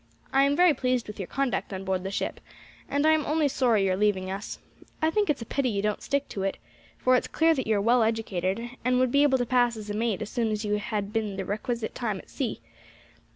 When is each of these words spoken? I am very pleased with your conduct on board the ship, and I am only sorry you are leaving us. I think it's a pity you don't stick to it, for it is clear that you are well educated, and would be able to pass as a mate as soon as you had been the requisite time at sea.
I 0.33 0.45
am 0.45 0.55
very 0.55 0.73
pleased 0.73 1.05
with 1.05 1.19
your 1.19 1.27
conduct 1.27 1.71
on 1.71 1.85
board 1.85 2.01
the 2.01 2.09
ship, 2.09 2.39
and 2.89 3.05
I 3.05 3.11
am 3.11 3.23
only 3.23 3.47
sorry 3.47 3.85
you 3.85 3.91
are 3.91 3.95
leaving 3.95 4.31
us. 4.31 4.57
I 4.99 5.11
think 5.11 5.29
it's 5.29 5.43
a 5.43 5.45
pity 5.45 5.69
you 5.69 5.83
don't 5.83 6.01
stick 6.01 6.27
to 6.29 6.41
it, 6.41 6.57
for 6.97 7.15
it 7.15 7.19
is 7.19 7.27
clear 7.27 7.53
that 7.53 7.67
you 7.67 7.75
are 7.75 7.81
well 7.81 8.01
educated, 8.01 8.71
and 8.83 8.97
would 8.97 9.11
be 9.11 9.21
able 9.21 9.37
to 9.37 9.45
pass 9.45 9.77
as 9.77 9.91
a 9.91 9.93
mate 9.93 10.23
as 10.23 10.29
soon 10.31 10.49
as 10.51 10.65
you 10.65 10.79
had 10.79 11.13
been 11.13 11.35
the 11.35 11.45
requisite 11.45 11.93
time 11.93 12.17
at 12.17 12.31
sea. 12.31 12.61